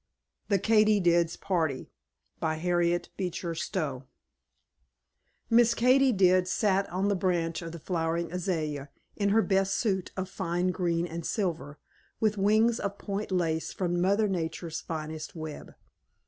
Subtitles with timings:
[0.49, 1.91] THE KATY DID'S PARTY
[2.39, 4.05] By Harriet Beecher Stowe
[5.47, 10.11] Miss Katy did sat on the branch of a flowering azalea, in her best suit
[10.17, 11.77] of fine green and silver,
[12.19, 15.75] with wings of point lace from Mother Nature's finest web.